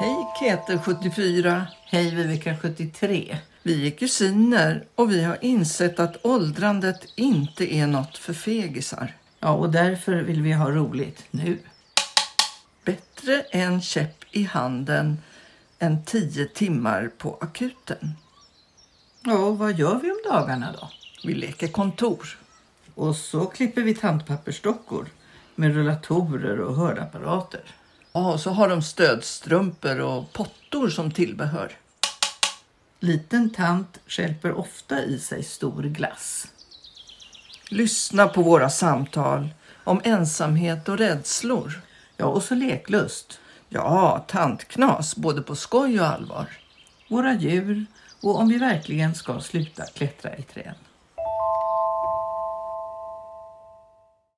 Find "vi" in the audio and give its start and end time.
3.62-3.86, 5.12-5.24, 10.42-10.52, 19.98-20.10, 21.24-21.34, 23.82-23.94, 48.48-48.58